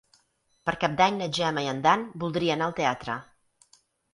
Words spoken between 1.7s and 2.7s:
en Dan voldria